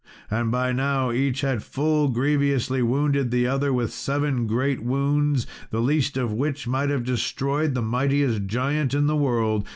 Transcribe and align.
And 0.31 0.49
by 0.49 0.71
now, 0.71 1.11
each 1.11 1.41
had 1.41 1.61
full 1.61 2.07
grievously 2.09 2.81
wounded 2.81 3.29
the 3.29 3.45
other 3.45 3.71
with 3.71 3.93
seven 3.93 4.47
great 4.47 4.81
wounds, 4.81 5.45
the 5.69 5.79
least 5.79 6.17
of 6.17 6.33
which 6.33 6.67
might 6.67 6.89
have 6.89 7.03
destroyed 7.03 7.75
the 7.75 7.83
mightiest 7.83 8.47
giant 8.47 8.95
in 8.95 9.05
the 9.05 9.15
world. 9.15 9.67